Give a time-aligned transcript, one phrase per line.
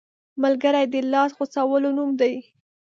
[0.43, 2.35] ملګری د لاس غځولو نوم دی